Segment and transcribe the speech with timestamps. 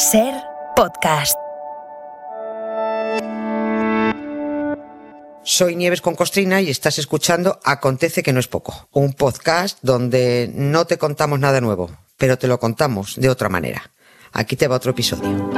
[0.00, 0.32] Ser
[0.76, 1.36] podcast.
[5.42, 10.50] Soy Nieves con Costrina y estás escuchando Acontece que no es poco, un podcast donde
[10.54, 13.90] no te contamos nada nuevo, pero te lo contamos de otra manera.
[14.32, 15.50] Aquí te va otro episodio.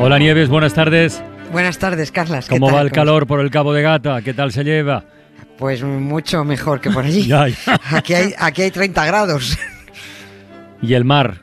[0.00, 1.22] Hola Nieves, buenas tardes.
[1.50, 2.46] Buenas tardes, Carlas.
[2.46, 2.76] ¿qué ¿Cómo tal?
[2.76, 4.20] va el calor por el Cabo de Gata?
[4.20, 5.06] ¿Qué tal se lleva?
[5.56, 7.22] Pues mucho mejor que por allí.
[7.26, 7.80] Ya, ya.
[7.90, 9.56] Aquí hay, aquí hay 30 grados.
[10.82, 11.42] Y el mar,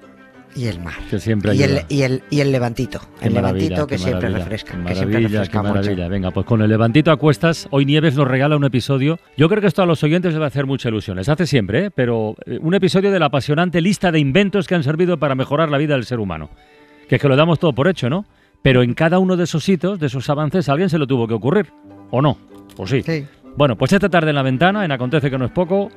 [0.57, 0.95] Y el mar.
[1.09, 2.99] que siempre Y el, y, el, y el levantito.
[3.20, 4.73] Qué el levantito que siempre refresca.
[4.85, 5.80] Que siempre refresca qué mucho.
[5.81, 6.07] maravilla.
[6.07, 9.20] Venga, pues con el levantito a cuestas, hoy Nieves nos regala un episodio.
[9.38, 11.17] Yo creo que esto a los oyentes les va a hacer mucha ilusión.
[11.17, 11.91] Les hace siempre, ¿eh?
[11.91, 15.70] pero eh, un episodio de la apasionante lista de inventos que han servido para mejorar
[15.70, 16.49] la vida del ser humano.
[17.08, 18.25] Que es que lo damos todo por hecho, ¿no?
[18.63, 21.27] Pero en cada uno de esos hitos, de esos avances, a alguien se lo tuvo
[21.27, 21.67] que ocurrir.
[22.09, 22.38] ¿O no?
[22.75, 23.03] Pues sí.
[23.03, 23.25] Sí.
[23.55, 25.91] Bueno, pues esta tarde en la ventana, en Acontece que no es poco,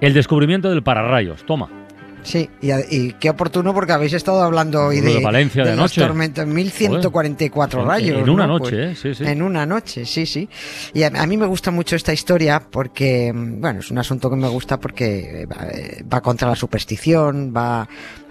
[0.00, 1.44] el descubrimiento del pararrayos.
[1.44, 1.81] Toma.
[2.24, 5.78] Sí, y, y qué oportuno porque habéis estado hablando hoy de de, Valencia de las
[5.78, 6.00] noche.
[6.00, 8.22] tormentas, 1144 Joder, rayos.
[8.22, 8.58] en una ¿no?
[8.58, 9.14] noche, Pues, ¿eh?
[9.14, 9.30] Sí, sí.
[9.30, 10.48] En una noche, sí, sí.
[10.94, 14.30] Y a, a mí me gusta mucho esta historia porque, mm, bueno, es un asunto
[14.30, 17.88] que me gusta porque eh, va, eh, va contra la superstición, va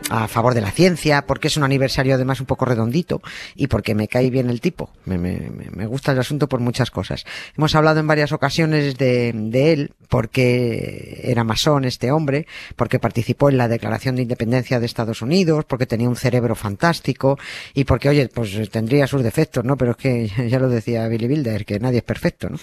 [0.10, 3.22] a favor de la ciencia, porque es un aniversario además un poco redondito
[3.56, 4.90] y porque me cae bien el tipo.
[5.06, 7.24] Me, me- me- me gusta el asunto por muchas cosas.
[7.58, 13.50] Hemos hablado en varias ocasiones de, de él porque era masón este hombre, porque participó
[13.50, 17.40] en la Declaración de Independencia de Estados Unidos, porque tenía un cerebro fantástico
[17.74, 19.78] y porque, oye, pues tendría sus defectos, ¿no?
[19.78, 22.58] Pero es que ya lo decía Billy Wilder, que nadie es perfecto, ¿no?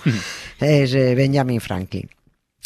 [0.61, 2.09] es eh, Benjamin Franklin.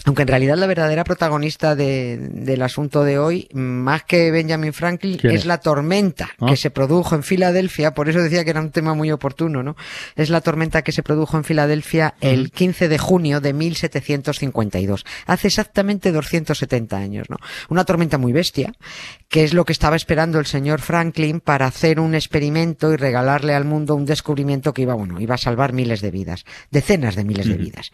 [0.05, 5.17] Aunque en realidad la verdadera protagonista de- del asunto de hoy, más que Benjamin Franklin,
[5.19, 5.47] ¿Quién es, es?
[5.47, 6.47] la tormenta Ah.
[6.48, 9.77] que se produjo en Filadelfia, por eso decía que era un tema muy oportuno, ¿no?
[10.17, 15.48] Es la tormenta que se produjo en Filadelfia el 15 de junio de 1752, hace
[15.48, 17.36] exactamente 270 años, ¿no?
[17.69, 18.73] Una tormenta muy bestia,
[19.28, 23.55] que es lo que estaba esperando el señor Franklin para hacer un experimento y regalarle
[23.55, 27.24] al mundo un descubrimiento que iba, bueno, iba a salvar miles de vidas, decenas de
[27.24, 27.92] miles de vidas.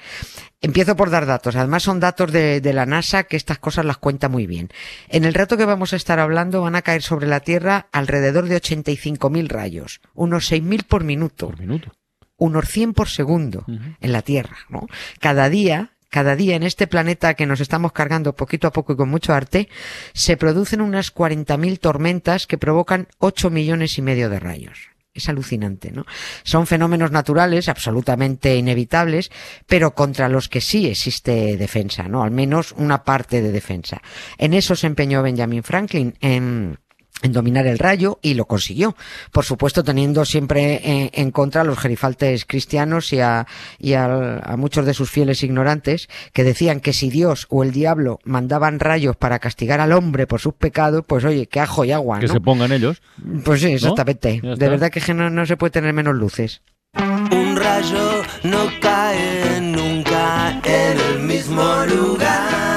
[0.61, 1.55] Empiezo por dar datos.
[1.55, 4.69] Además son datos de, de la NASA que estas cosas las cuenta muy bien.
[5.09, 8.49] En el rato que vamos a estar hablando van a caer sobre la Tierra alrededor
[8.49, 11.93] de 85.000 rayos, unos 6.000 por minuto, Por minuto.
[12.37, 14.87] unos 100 por segundo en la Tierra, ¿no?
[15.21, 18.97] Cada día, cada día en este planeta que nos estamos cargando poquito a poco y
[18.97, 19.69] con mucho arte,
[20.15, 24.79] se producen unas 40.000 tormentas que provocan 8 millones y medio de rayos.
[25.19, 26.07] Es alucinante, ¿no?
[26.45, 29.31] Son fenómenos naturales absolutamente inevitables,
[29.67, 32.23] pero contra los que sí existe defensa, ¿no?
[32.23, 34.01] Al menos una parte de defensa.
[34.39, 36.79] En eso se empeñó Benjamin Franklin, en
[37.23, 38.97] en dominar el rayo y lo consiguió.
[39.33, 43.47] Por supuesto, teniendo siempre en, en contra a los gerifaltes cristianos y, a,
[43.79, 47.73] y al- a, muchos de sus fieles ignorantes que decían que si Dios o el
[47.73, 51.93] diablo mandaban rayos para castigar al hombre por sus pecados, pues oye, que ajo y
[51.93, 52.33] agua, Que ¿no?
[52.35, 53.03] se pongan ellos.
[53.45, 54.41] Pues sí, exactamente.
[54.43, 56.63] De verdad que no, no se puede tener menos luces.
[56.95, 62.68] Un rayo no cae nunca en el mismo lugar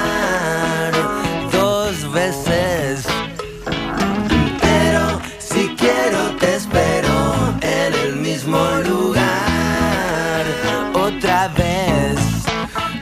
[11.56, 12.18] vez.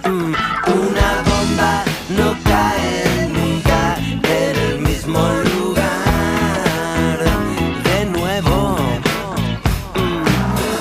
[0.05, 0.34] Mm,
[0.72, 1.84] Una bomba
[2.16, 5.19] no cae nunca en el mismo
[5.55, 7.19] lugar
[7.84, 8.77] de nuevo.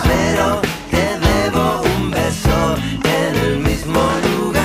[0.03, 4.00] Pero te debo un beso en el mismo
[4.38, 4.59] lugar.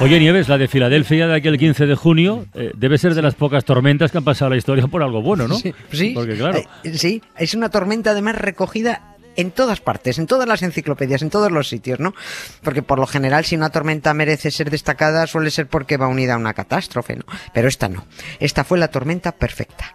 [0.00, 3.34] Oye, Nieves, la de Filadelfia de aquel 15 de junio eh, debe ser de las
[3.34, 5.56] pocas tormentas que han pasado a la historia por algo bueno, ¿no?
[5.56, 6.12] Sí, sí.
[6.14, 9.07] Porque claro, Eh, sí, es una tormenta además recogida
[9.38, 12.12] en todas partes, en todas las enciclopedias, en todos los sitios, ¿no?
[12.62, 16.34] Porque por lo general si una tormenta merece ser destacada suele ser porque va unida
[16.34, 17.24] a una catástrofe, ¿no?
[17.54, 18.04] Pero esta no.
[18.40, 19.94] Esta fue la tormenta perfecta.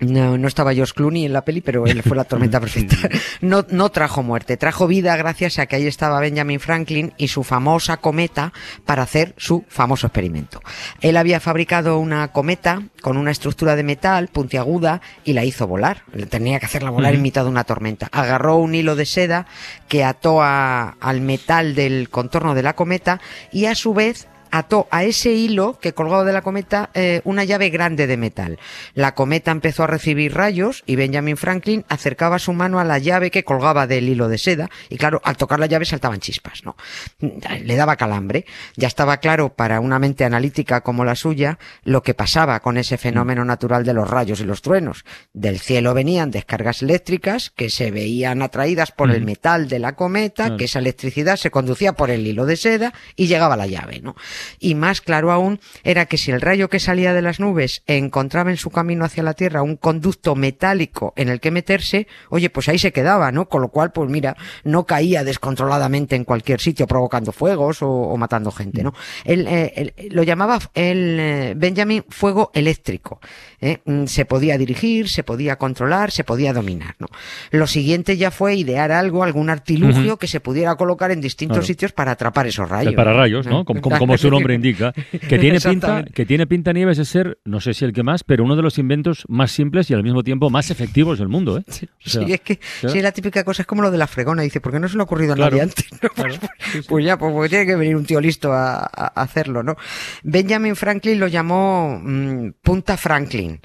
[0.00, 2.96] No, no estaba George Clooney en la peli, pero él fue la tormenta perfecta.
[3.40, 7.44] No, no trajo muerte, trajo vida gracias a que ahí estaba Benjamin Franklin y su
[7.44, 8.52] famosa cometa
[8.86, 10.60] para hacer su famoso experimento.
[11.00, 16.02] Él había fabricado una cometa con una estructura de metal puntiaguda y la hizo volar.
[16.30, 18.08] Tenía que hacerla volar en mitad de una tormenta.
[18.12, 19.46] Agarró un hilo de seda
[19.88, 23.20] que ató a- al metal del contorno de la cometa
[23.52, 27.44] y a su vez ató a ese hilo que colgaba de la cometa eh, una
[27.44, 28.58] llave grande de metal.
[28.94, 33.30] La cometa empezó a recibir rayos y Benjamin Franklin acercaba su mano a la llave
[33.30, 36.76] que colgaba del hilo de seda y claro, al tocar la llave saltaban chispas, ¿no?
[37.20, 38.44] Le daba calambre.
[38.76, 42.98] Ya estaba claro para una mente analítica como la suya lo que pasaba con ese
[42.98, 45.04] fenómeno natural de los rayos y los truenos.
[45.32, 50.56] Del cielo venían descargas eléctricas que se veían atraídas por el metal de la cometa,
[50.56, 54.00] que esa electricidad se conducía por el hilo de seda y llegaba a la llave,
[54.00, 54.16] ¿no?
[54.58, 58.50] Y más claro aún era que si el rayo que salía de las nubes encontraba
[58.50, 62.68] en su camino hacia la Tierra un conducto metálico en el que meterse, oye, pues
[62.68, 63.48] ahí se quedaba, ¿no?
[63.48, 68.16] Con lo cual, pues mira, no caía descontroladamente en cualquier sitio provocando fuegos o, o
[68.16, 68.94] matando gente, ¿no?
[69.24, 73.20] Él, eh, él- lo llamaba el eh, Benjamin fuego eléctrico.
[73.60, 73.78] ¿eh?
[73.84, 77.08] Mm, Se podía dirigir, se podía controlar, se podía dominar, ¿no?
[77.50, 81.66] Lo siguiente ya fue idear algo, algún artilugio que se pudiera colocar en distintos Claro.
[81.66, 82.90] sitios para atrapar esos rayos.
[82.90, 83.50] El pararrayos, ¿Eh?
[83.50, 83.64] ¿no?
[83.64, 84.92] Como, como- como su nombre indica.
[84.92, 88.24] Que tiene, pinta, que tiene pinta Nieves de ser, no sé si el que más,
[88.24, 91.58] pero uno de los inventos más simples y al mismo tiempo más efectivos del mundo,
[91.58, 91.64] ¿eh?
[91.68, 94.42] O sea, sí, es que sí, la típica cosa es como lo de la fregona.
[94.42, 95.86] Dice, ¿por qué no se le ha ocurrido a Claro, nadie antes?
[96.02, 96.08] no?
[96.14, 96.80] Pues, claro, sí.
[96.88, 99.76] pues ya, pues porque tiene que venir un tío listo a, a hacerlo, ¿no?
[100.22, 103.60] Benjamin Franklin lo llamó mm, Punta Franklin.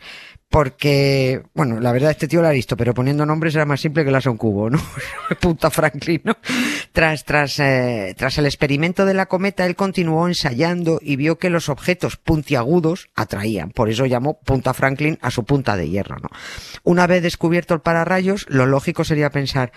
[0.49, 4.05] Porque, bueno, la verdad este tío lo ha visto, pero poniendo nombres era más simple
[4.05, 4.79] que las a un cubo, ¿no?
[5.41, 6.37] Punta Franklin, ¿no?
[6.93, 11.49] Tras, tras, eh, tras el experimento de la cometa, él continuó ensayando y vio que
[11.49, 13.71] los objetos puntiagudos atraían.
[13.71, 16.29] Por eso llamó Punta Franklin a su punta de hierro, ¿no?
[16.83, 19.73] Una vez descubierto el pararrayos, lo lógico sería pensar,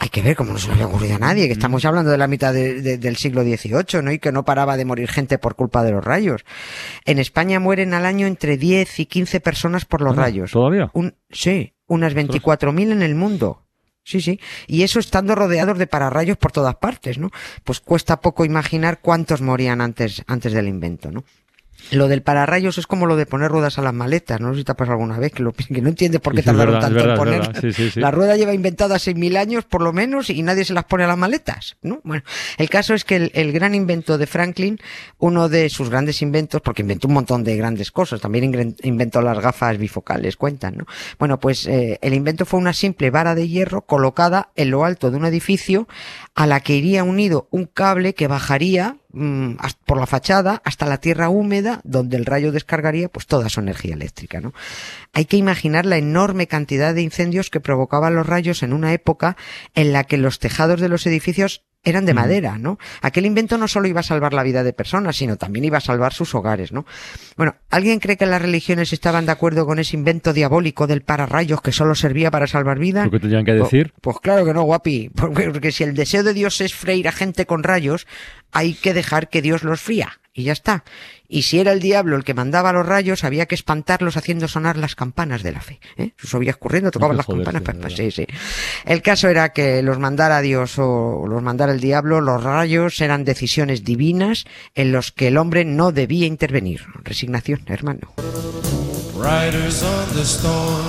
[0.00, 2.18] hay que ver cómo no se le había ocurrido a nadie, que estamos hablando de
[2.18, 4.12] la mitad de- de- del siglo XVIII, ¿no?
[4.12, 6.44] Y que no paraba de morir gente por culpa de los rayos.
[7.04, 10.52] En España mueren al año entre 10 y 15 personas por los Ah, rayos.
[10.52, 10.90] ¿Todavía?
[10.92, 13.64] Un, sí, unas 24.000 en el mundo.
[14.04, 14.40] Sí, sí.
[14.66, 17.30] Y eso estando rodeados de pararrayos por todas partes, ¿no?
[17.64, 21.24] Pues cuesta poco imaginar cuántos morían antes, antes del invento, ¿no?
[21.90, 24.64] Lo del pararrayos es como lo de poner ruedas a las maletas, no sé si
[24.64, 26.88] te ha pasado alguna vez, que, lo, que no entiendes por qué Sí, tardaron verdad,
[26.88, 27.60] tanto verdad, en poner.
[27.60, 28.00] Sí, sí, sí.
[28.00, 31.06] La rueda lleva inventada 6.000 años por lo menos y nadie se las pone a
[31.06, 32.00] las maletas, ¿no?
[32.04, 32.22] Bueno,
[32.58, 34.78] el caso es que el, el gran invento de Franklin,
[35.18, 39.38] uno de sus grandes inventos, porque inventó un montón de grandes cosas, también inventó las
[39.38, 40.86] gafas bifocales, cuentan, ¿no?
[41.18, 45.10] Bueno, pues eh, el invento fue una simple vara de hierro colocada en lo alto
[45.10, 45.88] de un edificio
[46.34, 50.98] a la que iría unido un cable que bajaría mm, por la fachada hasta la
[50.98, 54.52] tierra húmeda donde el rayo descargaría pues toda su energía eléctrica, ¿no?
[55.12, 59.36] Hay que imaginar la enorme cantidad de incendios que provocaban los rayos en una época
[59.74, 62.78] en la que los tejados de los edificios eran de madera, ¿no?
[63.02, 65.80] Aquel invento no solo iba a salvar la vida de personas, sino también iba a
[65.80, 66.84] salvar sus hogares, ¿no?
[67.36, 71.62] Bueno, ¿alguien cree que las religiones estaban de acuerdo con ese invento diabólico del pararrayos
[71.62, 73.04] que solo servía para salvar vidas?
[73.06, 73.92] ¿Lo que tendrían que Pues- decir?
[74.00, 75.10] Pues, claro que no, guapi.
[75.14, 78.06] Porque, porque si el deseo de Dios es freír a gente con rayos,
[78.52, 80.18] hay que dejar que Dios los fría.
[80.38, 80.84] Y ya está.
[81.26, 84.76] Y si era el diablo el que mandaba los rayos, había que espantarlos haciendo sonar
[84.76, 85.80] las campanas de la fe.
[85.96, 86.12] ¿eh?
[86.16, 87.60] Subías corriendo, tocaban las campanas.
[87.64, 88.24] pues, sí, sí.
[88.84, 93.24] El caso era que los mandara Dios o los mandara el diablo, los rayos eran
[93.24, 94.44] decisiones divinas
[94.76, 96.82] en los que el hombre no debía intervenir.
[97.02, 98.12] Resignación, hermano.
[99.16, 100.84] Riders on the storm.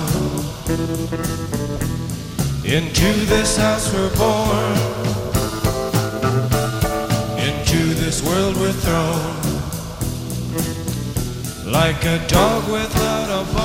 [2.64, 5.09] Into this house we're born.
[11.66, 13.60] Like a dog without a.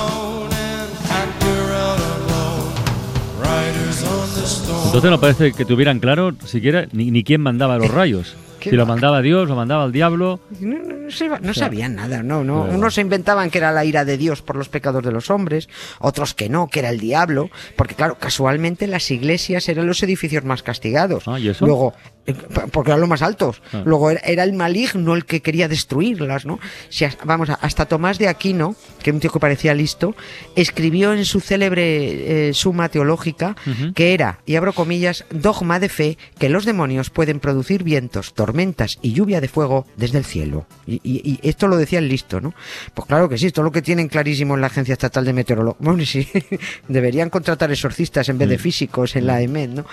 [4.85, 8.33] Entonces no parece que tuvieran claro siquiera ni quién mandaba los rayos.
[8.65, 10.39] ¿Qué Si lo mandaba Dios, lo mandaba el diablo.
[10.59, 12.63] No, no- no se- no sabían nada, no, no.
[12.63, 15.69] Unos se inventaban que era la ira de Dios por los pecados de los hombres,
[15.99, 20.43] otros que no, que era el diablo, porque claro, casualmente las iglesias eran los edificios
[20.43, 21.27] más castigados.
[21.27, 21.65] Ah, ¿y eso?
[21.67, 21.93] Luego,
[22.25, 22.33] eh,
[22.71, 23.61] porque eran los más altos.
[23.71, 23.83] Ah.
[23.85, 26.59] Luego era, el maligno el que quería destruirlas, ¿no?
[26.89, 30.15] Si vamos, hasta Tomás de Aquino, que era un tío que parecía listo,
[30.55, 33.55] escribió en su célebre eh, Suma Teológica
[33.93, 38.54] que era, y abro comillas, dogma de fe que los demonios pueden producir vientos, tormentas
[39.01, 40.65] y lluvia de fuego desde el cielo.
[40.87, 42.53] Y, y- y esto lo decía el listo, ¿no?
[42.93, 45.33] Pues claro que sí, esto es lo que tienen clarísimo en la Agencia Estatal de
[45.33, 45.77] Meteorología.
[45.79, 46.27] Bueno, sí,
[46.87, 49.85] deberían contratar exorcistas en vez de físicos en la EMED, ¿no?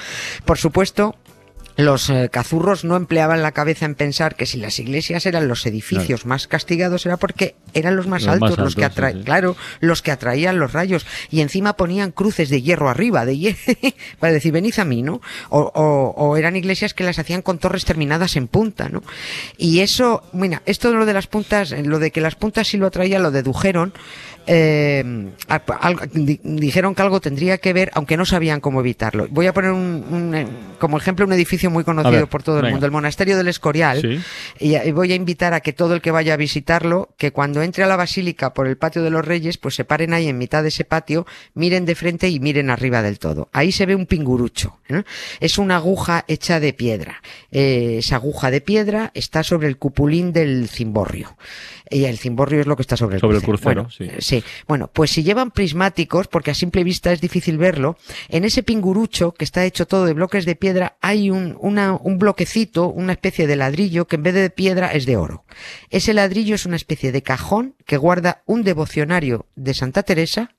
[0.45, 1.17] Por supuesto,
[1.77, 5.65] los eh, cazurros no empleaban la cabeza en pensar que si las iglesias eran los
[5.67, 9.19] edificios más castigados era porque eran los más Los más altos, los que sí, atraían,
[9.21, 9.25] sí.
[9.25, 13.59] claro, los que atraían los rayos y encima ponían cruces de hierro arriba, de hierro,
[14.19, 15.21] para decir venid a mí, ¿no?
[15.49, 19.03] O, o- o eran iglesias que las hacían con torres terminadas en punta, ¿no?
[19.57, 22.77] Y eso, mira, esto de lo de las puntas, lo de que las puntas sí
[22.77, 23.93] lo atraían, lo dedujeron.
[24.47, 29.27] Eh, a- algo- di- dijeron que algo tendría que ver, aunque no sabían cómo evitarlo.
[29.31, 30.47] Voy a poner un, un, eh,
[30.79, 32.73] como ejemplo un edificio muy conocido ver, por todo el venga.
[32.75, 34.01] mundo, el monasterio del Escorial.
[34.01, 34.21] Sí.
[34.59, 37.63] Y y voy a invitar a que todo el que vaya a visitarlo, que cuando
[37.63, 40.39] entre a la basílica por el patio de los Reyes, pues se paren ahí en
[40.39, 43.49] mitad de ese patio, miren de frente y miren arriba del todo.
[43.53, 44.79] Ahí se ve un pingurucho.
[44.89, 45.03] ¿eh?
[45.41, 47.23] Es una aguja hecha de piedra.
[47.51, 51.37] Eh, esa aguja de piedra está sobre el cupulín del cimborrio.
[51.93, 53.85] Y el cimborrio es lo que está sobre el Sobre el crucero.
[53.85, 54.41] crucero, Bueno, sí.
[54.41, 54.45] sí.
[54.67, 57.97] Bueno, pues si llevan prismáticos, porque a simple vista es difícil verlo,
[58.29, 62.19] en ese pingurucho que está hecho todo de bloques de piedra hay un, una- un
[62.19, 65.45] bloquecito, una especie de ladrillo que en vez de piedra es de oro.
[65.91, 70.51] Ese ladrillo es una especie de cajón que guarda un devocionario de Santa Teresa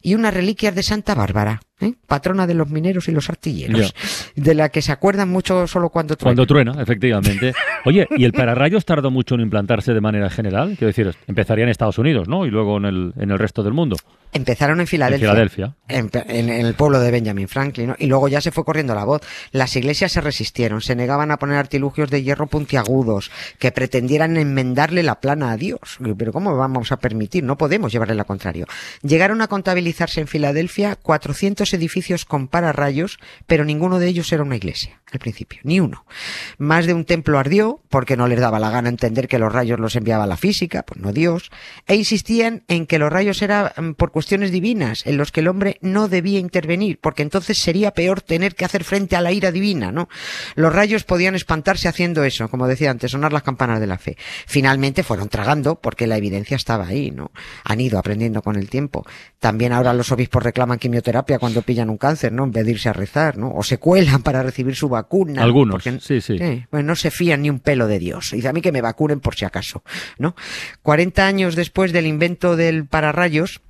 [0.00, 1.94] y unas reliquias de Santa Bárbara, ¿eh?
[2.06, 3.94] patrona de los mineros y los artilleros,
[4.34, 6.36] de la que se acuerdan mucho solo cuando truena.
[6.36, 7.52] Cuando truena, efectivamente.
[7.84, 10.74] Oye, ¿y el pararrayos tardó mucho en implantarse de manera general?
[10.78, 12.46] Quiero decir, empezaría en Estados Unidos, ¿no?
[12.46, 13.96] Y luego en el, en el resto del mundo.
[14.32, 15.28] Empezaron en Filadelfia.
[15.28, 15.74] En Filadelfia.
[15.88, 17.96] En, en- en el pueblo de Benjamin Franklin, ¿no?
[17.98, 19.22] Y luego ya se fue corriendo la voz.
[19.52, 25.02] Las iglesias se resistieron, se negaban a poner artilugios de hierro puntiagudos que pretendieran enmendarle
[25.02, 25.98] la plana a Dios.
[26.18, 27.44] Pero ¿cómo vamos a permitir?
[27.44, 28.66] No podemos llevarle la contrario.
[29.02, 34.56] Llegaron a contabilizarse en Filadelfia 400 edificios con pararrayos, pero ninguno de ellos era una
[34.56, 36.04] iglesia, al principio, ni uno.
[36.58, 39.78] Más de un templo ardió, porque no les daba la gana entender que los rayos
[39.80, 41.50] los enviaba la física, pues no Dios,
[41.86, 45.48] e insistían en que los rayos eran mm, por cuestiones divinas, en los que el
[45.48, 49.52] hombre no debía intervenir, porque entonces sería peor tener que hacer frente a la ira
[49.52, 50.08] divina, ¿no?
[50.54, 54.16] Los rayos podían espantarse haciendo eso, como decía antes, sonar las campanas de la fe.
[54.46, 57.30] Finalmente fueron tragando, porque la evidencia estaba ahí, ¿no?
[57.64, 59.04] Han ido aprendiendo con el tiempo.
[59.38, 62.44] También ahora los obispos reclaman quimioterapia cuando pillan un cáncer, ¿no?
[62.44, 63.52] En vez de irse a rezar, ¿no?
[63.54, 65.42] O se cuelan para recibir su vacuna.
[65.42, 66.38] Algunos, porque- sí, sí.
[66.70, 68.30] pues no se fían ni un pelo de Dios.
[68.32, 69.82] Dice a mí que me vacunen por si acaso,
[70.16, 70.34] ¿no?
[70.80, 73.60] 40 años después del invento del pararrayos,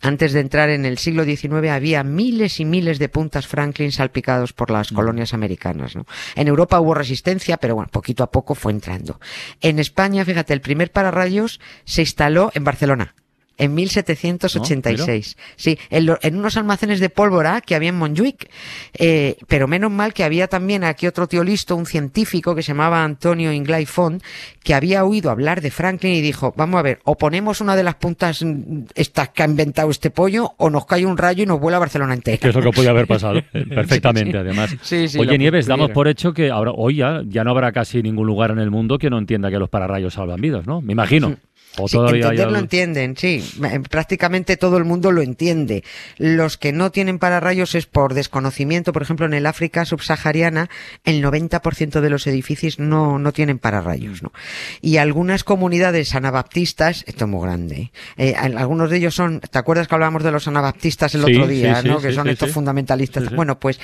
[0.00, 4.52] antes de entrar en el siglo XIX había miles y miles de puntas Franklin salpicados
[4.52, 5.96] por las colonias americanas.
[5.96, 6.06] ¿no?
[6.34, 9.20] En Europa hubo resistencia, pero bueno, poquito a poco fue entrando.
[9.60, 13.14] En España, fíjate, el primer pararrayos se instaló en Barcelona.
[13.58, 15.36] En 1786.
[15.56, 18.50] sí, en, lo- en unos almacenes de pólvora que había en Montjuic.
[18.98, 22.68] Eh, pero menos mal que había también aquí otro tío listo, un científico que se
[22.72, 24.22] llamaba Antonio Inglay Font,
[24.62, 27.82] que había oído hablar de Franklin y dijo, vamos a ver, o ponemos una de
[27.84, 31.46] las puntas mm, estas que ha inventado este pollo, o nos cae un rayo y
[31.46, 32.38] nos vuela a Barcelona entera.
[32.38, 34.76] Que es lo que podía haber pasado, eh, perfectamente, Sí, además.
[34.82, 38.02] Sí, sí, Oye, Nieves, damos por hecho que ahora, hoy ya, ya no habrá casi
[38.02, 40.80] ningún lugar en el mundo que no entienda que los pararrayos salvan vidas, ¿no?
[40.80, 41.36] Me imagino.
[41.78, 43.44] O Sí, todavía entenderlo entienden, sí.
[43.64, 45.84] Eh, Prácticamente todo el mundo lo entiende.
[46.16, 48.94] Los que no tienen pararrayos es por desconocimiento.
[48.94, 50.70] Por ejemplo, en el África subsahariana,
[51.04, 54.32] el 90% de los edificios no, no tienen pararrayos, ¿no?
[54.80, 58.34] Y algunas comunidades anabaptistas, esto es muy grande, ¿eh?
[58.38, 61.46] Al- algunos de ellos son, ¿te acuerdas que hablábamos de los anabaptistas el Sí, otro
[61.46, 62.00] día, sí, ¿no?
[62.00, 63.34] Que son estos fundamentalistas.
[63.34, 63.78] Bueno, pues,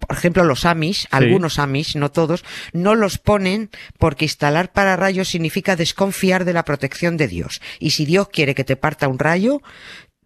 [0.00, 5.76] por ejemplo, los Amish, algunos Amish, no todos, no los ponen porque instalar pararrayos significa
[5.76, 7.60] desconfiar de la protección de Dios.
[7.78, 9.60] Y si Dios quiere que te parta un rayo,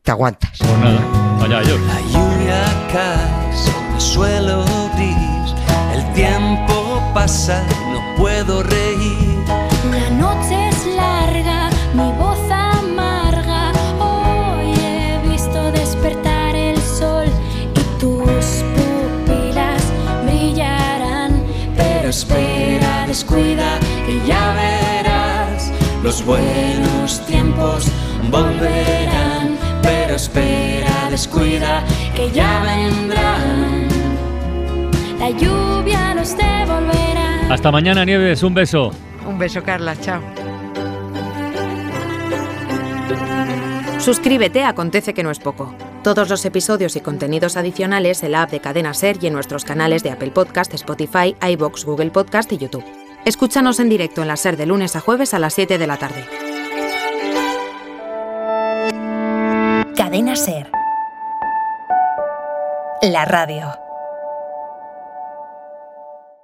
[0.03, 0.59] te aguantas.
[0.59, 1.01] Pues nada,
[1.39, 1.81] vaya ellos.
[1.81, 4.65] La lluvia cae sobre el suelo
[4.97, 5.55] gris.
[5.95, 9.20] El tiempo pasa, no puedo reír.
[26.11, 27.87] Los buenos tiempos
[28.33, 29.57] volverán.
[29.81, 31.85] Pero espera, descuida,
[32.17, 33.87] que ya vendrán.
[35.21, 37.47] la lluvia nos devolverá.
[37.49, 38.91] Hasta mañana, Nieves, un beso.
[39.25, 40.21] Un beso, Carla, chao.
[44.01, 45.73] Suscríbete a Acontece que no es poco.
[46.03, 49.65] Todos los episodios y contenidos adicionales en la app de Cadena Ser y en nuestros
[49.65, 53.00] canales de Apple Podcast, Spotify, iBox, Google Podcast y YouTube.
[53.25, 55.99] Escúchanos en directo en la Ser de lunes a jueves a las 7 de la
[55.99, 56.25] tarde.
[59.95, 60.71] Cadena Ser.
[63.03, 63.90] La radio.